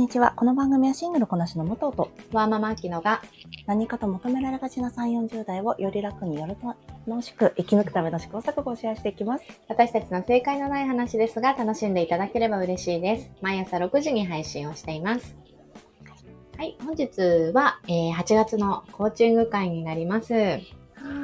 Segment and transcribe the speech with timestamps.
[0.00, 0.32] にちは。
[0.34, 3.20] この番組はシングルこなしの武藤とワーママアキノが
[3.66, 6.56] 何かと求められがちな3、40代をより楽により
[7.06, 9.44] 楽しく生き抜くための試行錯誤をシェアしていきます。
[9.68, 13.30] 私たちの正解のない話ですが楽しんでいただければ嬉しいです。
[13.42, 15.36] 毎朝6時に配信をしています。
[16.56, 17.20] はい、本日
[17.52, 20.32] は、えー8月のコーチング会になります。
[20.32, 20.60] は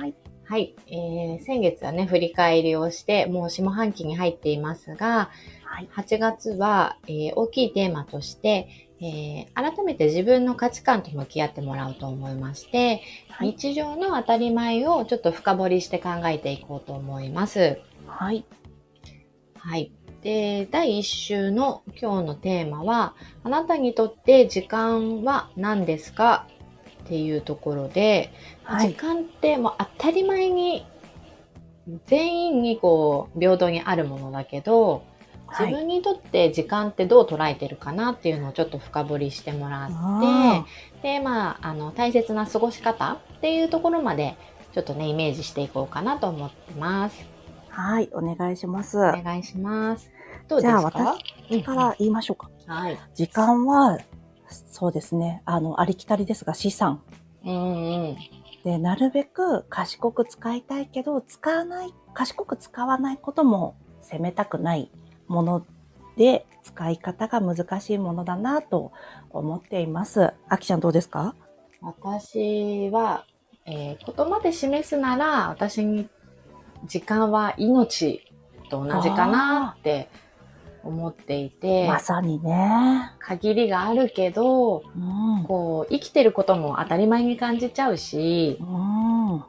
[0.06, 0.14] い。
[0.44, 5.30] はい、えー先月はね、振り返りをして、もう下半期に入っていますが、
[5.76, 5.88] はい。
[5.94, 8.66] 8月は、えー大きいテーマとして、
[8.98, 13.48] えー改めて自分の価値観と向き合ってもらおうと思いまして、はい。
[13.48, 17.78] 日常の当たり前をちょっと深掘りして考えていこうと思います。
[18.06, 18.46] はい。
[19.58, 19.92] はい。
[20.22, 26.46] で、第1週の今日のテーマは、あなたにとって時間は何ですか
[27.04, 28.32] っていうところで、
[28.64, 30.86] はい時間ってもう当たり前に
[32.06, 35.15] 全員にこう平等にあるものだけど、はい。
[35.58, 40.62] 自分にとって時間ってどう捉えてるかなっていうのをちょっと深掘りしてもらあっ
[41.02, 44.36] て、で、まあ、あの、大切な過ごし方っていうところまで、
[44.72, 47.24] ちょっとね、イメージしていこうかなと思ってます。
[47.68, 48.10] はい。
[48.12, 48.98] お願いします。
[48.98, 50.10] お願いします。
[50.48, 50.80] どうですか？
[50.94, 51.16] じゃあ
[51.50, 52.50] 私から言いましょうか。
[52.66, 52.98] はい。
[53.14, 53.98] 時間は、
[54.48, 55.42] そうですね。
[55.44, 57.02] あの、ありきたりですが資産。
[57.44, 58.16] うんうん。
[58.64, 64.90] で、なるべく賢く使いたいけど、使わない、賢く使わないことも責めたくない
[65.28, 65.66] もの
[66.16, 68.92] で、使い方が難しいものだなと
[69.30, 70.32] 思っています。
[70.48, 71.34] あきちゃんどうですか？
[71.80, 73.24] 私は、
[73.66, 76.08] えー言葉で示すなら、私に
[76.86, 78.22] 時間は命
[78.70, 80.08] と同じかなって
[80.82, 83.12] 思っていて、まさにね。
[83.18, 85.44] 限りがあるけど、うん。
[85.46, 89.36] こう、生きてることも当たり前に感じちゃうし、うん。
[89.38, 89.42] っ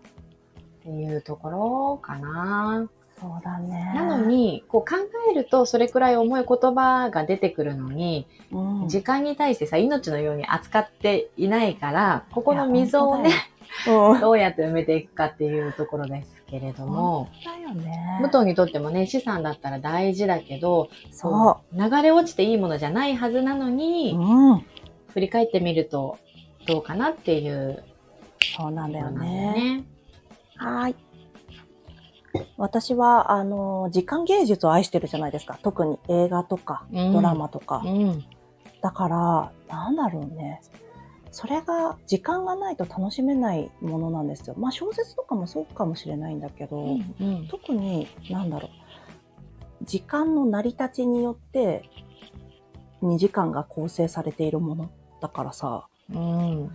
[0.84, 2.90] ていうところかな。
[3.20, 3.94] そうだね。
[3.96, 4.98] なの、に、こう考
[5.32, 13.32] えるとそれくらい重い言葉が出てくるのに、うん、時間に対してさ、命のように扱っていないから、ここの溝をね、
[13.88, 14.22] うん。
[14.22, 18.20] どうやって埋めていくかっていうところですけれども、だよね。
[18.22, 23.72] 武藤にとってもね、資産だったら大事だけど、そこう流れ落ちていいものじゃないはずなのう。
[23.72, 24.66] に、うん。
[25.10, 26.18] 振り返ってみると
[26.68, 27.84] どうかなっていう
[28.56, 29.46] そうなんだよね。
[29.46, 29.84] よね。
[30.56, 30.96] はい。
[32.58, 35.60] 私は、あの、時間芸術を愛してるじゃないですか。
[35.62, 37.82] 特に映画とか、うんドラマとか。
[37.86, 38.24] うん。
[38.82, 40.62] だから、なんだろうね。
[41.32, 44.56] それが、時間がないと楽しめないものなんですよ。
[44.58, 47.48] まあ、小説とかもそうかもしれないんだけど、うん。
[47.50, 49.86] 特に、なんだろう。
[49.86, 51.84] 時間の成り立ちによって、
[53.04, 54.90] 2時間が構成されているもの
[55.22, 56.72] だからさ、うん。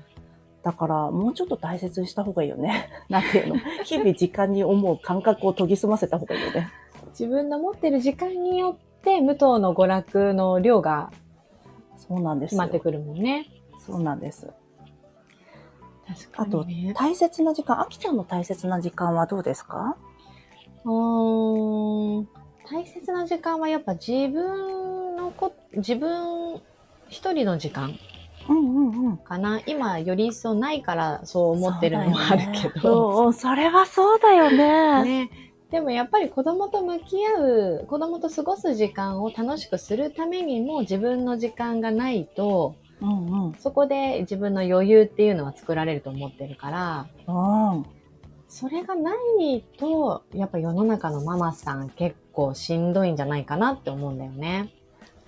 [0.62, 2.89] だから、もうちょっと大切にした方がいいよね。
[3.11, 3.56] なんていうの？
[3.84, 6.69] 日々時間に思う感覚を研ぎ澄ませた方がいいよね。
[7.11, 11.11] 自分の持ってる時間によって、武藤の娯楽の量が
[11.97, 13.47] そうなんですよ決まってくるもんね。
[13.78, 14.49] そうなんです。
[16.06, 19.97] 確あと、大切な時間、あきちゃんの大切な時間はどうですか？
[20.84, 22.29] うーん
[22.65, 26.61] 大切な時間はやっぱ自分のこ、自分
[27.09, 27.94] 一人の時間
[28.48, 29.16] うんうんうん。
[29.19, 29.60] かな。
[29.66, 32.80] 今より一層ないからそう思ってるのもあるけど。
[32.80, 35.04] そう、うんそれはそうだよね。
[35.28, 35.30] ね。
[35.70, 43.54] でもやっぱり子供と向き合う、子供と過ごす時間を楽しくするためにも自分の時間がないと、うんうん。
[43.54, 47.86] そこで自分の余裕っていうのは作られると思ってるから、うん。
[48.48, 54.69] それがないと、やっぱ世の中のママさん結構しんどいんじゃないかなって思うんだよね。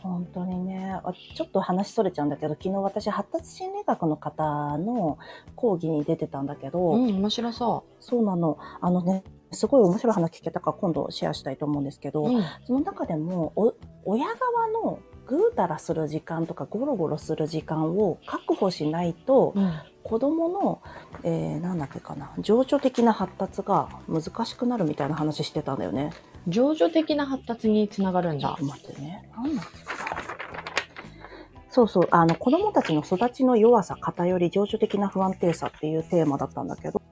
[0.04, 1.00] 本当にね。
[1.02, 5.18] あちょっと話それちゃうんだけど、昨日私発達心理学の方の
[5.56, 8.58] 講義に出てたんだけど、うん、面白そそうなの。
[8.82, 12.28] あのね、すごい面白い話聞けたから今度シェアしたいと思うんですけど、う。
[12.28, 12.44] うん。
[12.66, 13.72] その中でも、お
[14.04, 19.72] 親側のぐうたらする時間とかゴロゴロする時間を確保しないと、うん。
[20.02, 20.82] 子供の、
[21.22, 26.12] えー、なんだっけかな、情緒的な発達が難しくなるみたいな話してたんだよね。
[26.46, 28.64] 情緒的な発達につながるんだちょっと。
[28.66, 29.30] 待ってね。
[29.34, 29.84] なんだっけ？
[29.86, 29.93] か
[31.74, 37.02] そうそう、あの、子供たちの育ちの弱さ、偏り、情緒的な不安定さっていうテーマだったんだけど、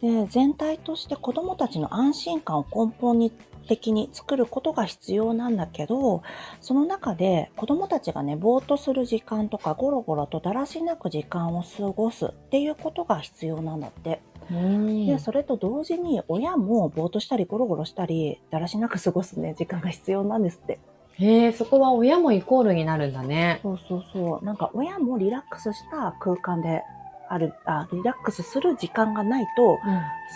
[0.00, 3.32] で、全体として子供たちの安心感を根本に
[3.66, 6.22] 的に作ることが必要なんだけど、
[6.60, 14.20] その中で子供たちがね、ぼーっとする時間とか、ゴロゴロとだらしなく時間を過ごすっていうことが必要なんだって。
[14.52, 20.78] うんで、それと同時に親もぼーっとしたりゴロゴロしたり、だらしなく過ごすね、時間が必要なんですって。
[21.18, 23.60] へえ、そこは親もイコールになるんだね。
[23.62, 24.44] そうそうそう。
[24.44, 26.82] なんか親もリラックスした空間で
[27.28, 29.78] ある、あ、リラックスする時間がないと、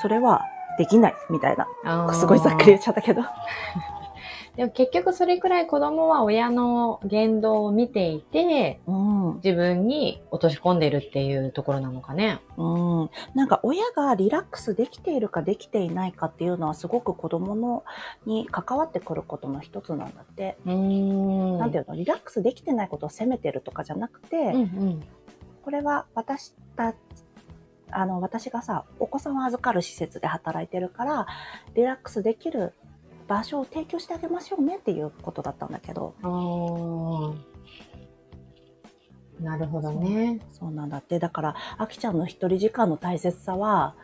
[0.01, 0.45] それは
[0.79, 2.13] できないみたいな。
[2.15, 3.23] すごいざっくり言っちゃったけど。
[4.57, 9.35] でも結局それくらい子供は親の言動を見ていて、うん。
[9.37, 12.41] 自分に落とし込んでるっていうところなのかね。
[12.57, 13.11] うん。
[13.35, 17.85] なんか親がリラックスできているかできていないかっていうのはすごく子供の
[18.25, 20.57] に関わってくることの一つなんだって。
[20.65, 21.59] うーん。
[21.59, 21.95] なんていうの？
[21.95, 25.03] リラックスできてないことを責めてるとかじゃなくて、うんうん。
[25.63, 26.95] これは私た
[27.91, 31.27] あの、私がさ、お子さんを預かる施設で働いてるから、
[31.75, 32.73] リラックスできる
[33.29, 36.15] 場所を提供してあげましょうねっていうことだったんだけど、
[39.41, 40.41] なるほどね。
[40.53, 41.19] そうなんだって。
[41.19, 43.95] だから、あきちゃんの一人時間の大切さは、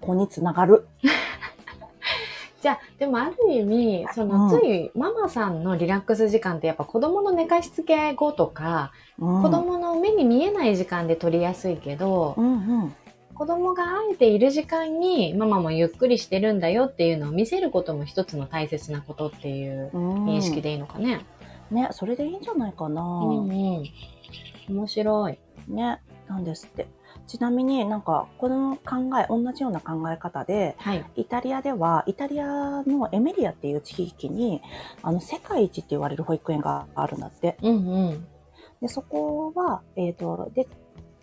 [0.00, 0.86] ここにつながる。
[2.62, 12.94] じゃあ、でもある意味、その、うんついママさんのリラックス時間ってやっぱ子供の寝かしつけ後とか、うん、子供の目に見えない時間で取りやすいけど、うんうん。
[13.40, 21.24] 子供があえている時間にママもゆっくりしてるんだよっていうのを見せることも一つの大切なことっていううん認識でいいのかね。
[21.70, 23.00] ね、それでいいんじゃないかな。
[23.00, 23.84] うんうん。
[24.68, 25.38] 面白い。
[25.68, 26.86] ね、なんですって。
[27.26, 31.06] ちなみになんか、この考え、同じような考え方で、はい。
[31.16, 34.60] イタリアでは、イタリアのエメリアっていう地域に、
[35.02, 37.56] あの、世界一って言われる保育園があるんだって。
[37.62, 38.26] うんうん。
[38.82, 40.66] で、そこは、えっ、と、で、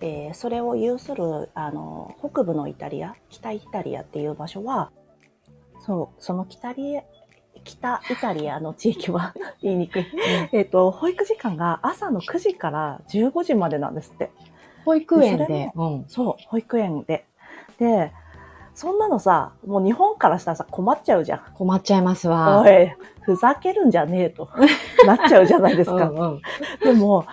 [0.02, 4.92] えーそれを有する、あの、北部のイタリア、北イタリアっていう場所は、
[5.80, 7.00] そう、その北リ
[7.64, 10.06] 北イタリアの地域は 言いにくい。
[10.52, 14.32] えっと、保育時間が朝の9時から15時までなんですって。
[14.86, 15.72] 保育園それで。
[15.76, 16.06] うん。
[16.08, 17.26] そう、保育園で。
[17.80, 18.12] で、
[18.74, 21.42] そんなのさ、もう日本からしたらさ、困っちゃうじゃん。
[21.56, 22.62] 困っちゃいますわ。
[22.62, 24.50] おい、ふざけるんじゃねえと、
[25.06, 25.96] なっちゃうじゃないですか。
[26.10, 26.42] うんうん。
[26.84, 27.26] でも、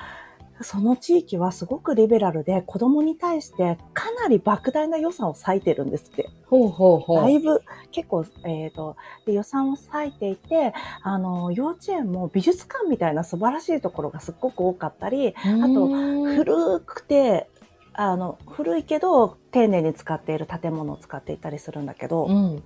[0.61, 6.31] その地域はすごくリベラルで、子供に対してかなり莫大な予算を割いてるんですって。
[6.47, 7.17] ほうほうほ。
[7.17, 7.61] だいうぶ、
[7.91, 8.97] 結構、えっ、と
[9.27, 10.73] で、予算を割いていて、
[11.03, 15.89] あの、幼稚園も美術館みたいな素晴らしいところがすっごく多かったり、あと
[16.37, 17.49] 古古くて、
[17.93, 22.63] あの、古いけど、丁寧に使っている建物を使っていたりするんだけど、うん。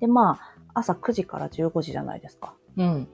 [0.00, 2.54] で、まあ、朝9時から15時じゃないですか。
[2.76, 3.08] うん。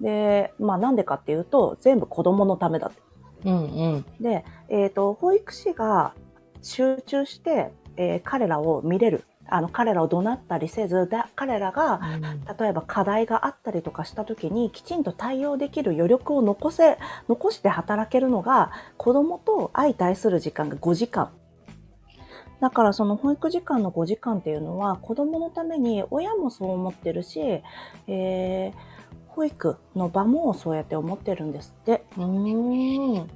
[0.00, 3.09] で、まあ、なんでかっていうと、全部子供のためだって。
[3.44, 4.04] うんうん。
[4.20, 6.14] で、えっ、と、保育士が
[6.62, 9.24] 集中して、えー彼らを見れる。
[9.52, 12.00] あの、彼らを怒鳴ったりせず、だ彼らが、
[12.58, 16.98] 例えば課題があったりとかした時にきちんと対応できる余力を残せ、
[17.28, 21.30] 残して働けるのが子供と相対する時間が5時間。
[22.60, 28.72] だからその保育時間の5時間っていうのは子供のために親もそう思ってるし、えー
[29.34, 32.04] 保育の場もそうやって思ってるんですって。
[32.16, 33.30] うーん。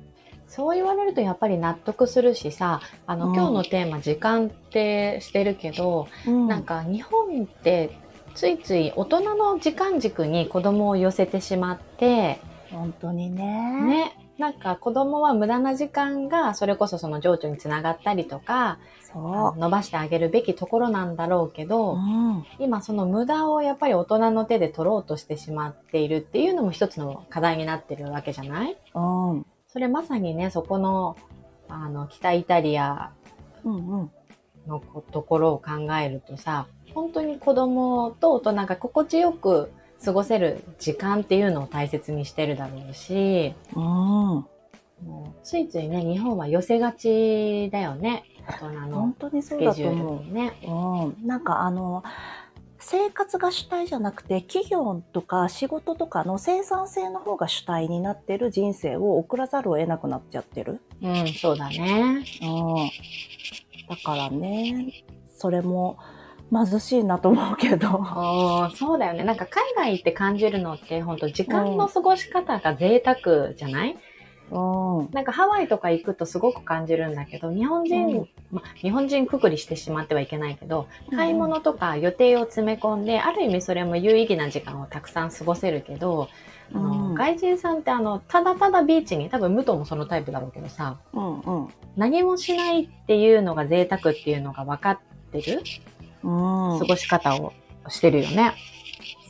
[0.47, 7.97] そう言われるとやっぱり納得するしさ、あの、うん今日のテーマ時間ってしてるけど、うんなんか日本って
[8.35, 12.39] ついつい大人の時間軸に子供を寄せてしまって、
[12.71, 13.83] 本当にね。
[13.83, 21.69] ね、なんか子供は無駄な時間がそれこそその情緒につながったりとか、そ伸ばしてあげるべきところなんだろうけう。
[21.69, 22.45] ど、うん。
[22.59, 28.77] 今その無駄をやっぱり大人の手で取ろうとしてしまっているっていうのも一つの課題になってるわけじゃない？
[28.95, 29.01] う
[29.35, 29.47] ん。
[29.69, 31.17] それまさにね、そこの、
[31.69, 33.13] あの、北イタリア。
[34.67, 39.71] のこところを考えるとさ、本当に子供と大人が心地よく
[40.05, 43.83] 過ごせる時間っていうのを大切にしてるだろうし、うん。
[43.83, 44.47] も
[45.07, 48.25] うついついね、日本は寄せがちだよね。
[48.47, 50.53] 大人本の当にそうだと思うね。
[50.63, 52.05] うん、なんかあの
[52.79, 60.81] 生活が主体じゃなくて企業とか仕事とかの生産性の方が主体になってる人生を送らざるを得なくなっちゃってる。
[61.03, 62.25] うん、そうだね。
[62.43, 62.91] うん、
[63.89, 65.05] だからね
[65.37, 65.97] それも
[66.53, 67.89] 貧しいなと思うけど。
[67.89, 69.25] おーそうだよね。
[69.25, 73.97] なんか海外行って感じるのって、本当時間の過ごし方が贅沢じゃない、
[74.51, 75.09] うん。
[75.13, 78.29] なんかハワイとか行くとすごく感じるんだけど、日本人、うん。
[78.53, 86.29] ま、日本人くくりしてしまってはいけないけど、買い物とか予定を詰め込んで、ある意味それも有意義な時間をたくさん過ごせるけど、
[86.73, 87.15] あのうん。
[87.15, 91.69] 外人さんってあの、ただただビーチに、多分武藤もそのタイプだろうけどさ、うんうん。
[91.97, 94.99] 何もしないっていうのが贅沢っていうのが分かっ
[95.33, 95.59] てる？
[95.59, 95.94] うん
[96.25, 97.53] 過ごし方を
[97.89, 98.55] してるよね。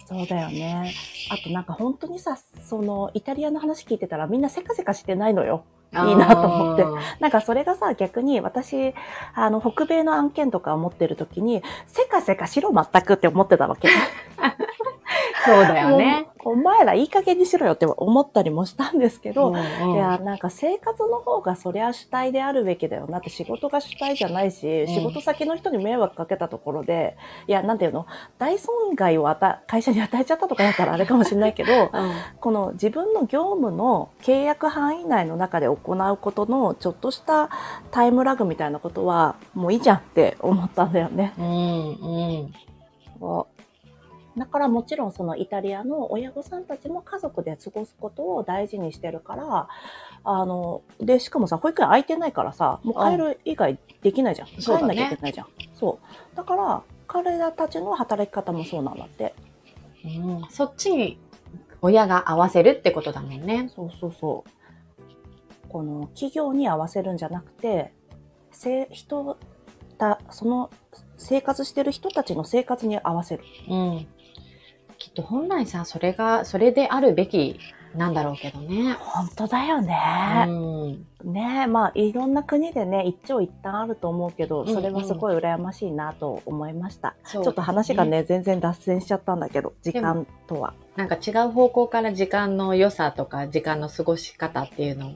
[0.07, 0.95] そうだよね。
[1.31, 5.65] あとなんか本当にさ、そのイタリアの話聞いてたらみんなせかせかしてないのよ。
[5.93, 6.85] いいなと思って
[7.21, 8.95] なんかそれがさ、逆に私、
[9.35, 13.89] あの、北米の案件とかを持ってる時に、せかせかしろ全くって思ってたわけ。
[15.47, 16.27] そうだよね。
[16.45, 19.95] お前らいい加減にしろよって思ったりもしたんですけど、うんうん。
[19.95, 24.87] いや、なんか生活の方がそりゃ主体であるべきだよなって仕事が主体じゃないし、ん。
[24.87, 28.07] 仕事先の人に迷惑かけたところで、いや、なんていうの？
[28.39, 29.25] 大損害を
[29.67, 32.13] 会社に与えちゃったとかだったらあれかもしれないけど、 うん。
[32.41, 37.49] この自分の業務の契約範囲内の中で行うことのちょっとした
[37.91, 41.33] タイムラグみたいなことはもういいじゃんって思ったんだよね。
[41.39, 41.51] うんう
[42.43, 43.54] ん
[44.37, 49.69] だからもちろんそのイタリアの親御さんたちも家族で過ごすことを大事にしてるから、
[50.25, 54.49] あの、で、しかもさ、保育園空いてないからさ、もう帰る以外できないじゃん。
[54.49, 55.47] 帰んなきゃいけないじゃん。
[55.75, 56.37] そう。
[56.37, 59.35] だから、彼らたちの働き方もそうなんだって。
[60.05, 61.19] うんそっちに
[61.81, 63.71] 親が合わせるってことだもんね。
[63.75, 65.69] そうそうそう。
[65.69, 67.93] この企業に合わせるんじゃなくて、
[68.51, 69.37] せ人
[69.99, 70.71] だ、その
[71.19, 73.45] 生活してる人たちの生活に合わせる。
[73.69, 74.07] うん。
[75.15, 77.59] と本来さ、それが、それであるべき
[77.95, 78.95] なんだろうけどね。
[78.95, 80.45] 本当だようね。
[80.47, 81.33] ん。
[81.33, 88.05] ねまあいろんな国でね一長一短あると思うけどうんうんそれはすごい羨ましいなと思いました、ちょちょっと話が。
[88.05, 95.13] ね全然脱線しちゃったんだけど時間とはなんか違う方向から時間の良さとか、時間の過ごし方っていうのを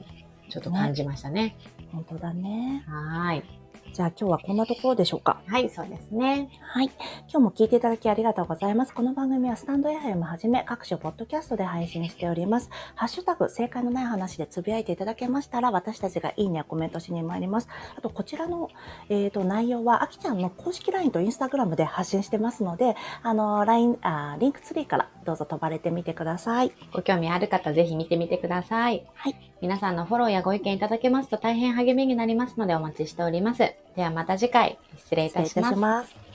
[0.49, 1.55] ちょっと感じましたね。
[1.91, 3.43] 本当だねはーい。
[3.93, 5.41] じゃあ今日はこんなところでしょうか。
[5.47, 6.49] はい、そうですね。
[6.61, 6.91] はい。
[7.29, 8.93] 今日も聞いていただきありがとうございます。
[8.93, 12.69] この番組はスタンド FM はじめ各種ポッドキャストで配信しております。
[12.95, 17.67] ハッシュタグ正解のない話でつぶやいていただけましたら私たちがいいねやコメントしに参ります。
[17.97, 18.69] あとこちらの、
[19.09, 29.05] えー、と内容はあきちゃんの公式 LINE と Instagram で発信してますのであの LINE あー Linktree からどうぞ飛ばれてみてくださいご興味ある方、ぜひ見てみてください。
[29.13, 29.35] はい。
[29.61, 33.59] 皆さんのフォローやご意見いただけますと大変励みになりますのでお待ちしております。
[33.95, 35.79] ではまた次回、失礼いたします失礼いたし。
[35.79, 36.28] ます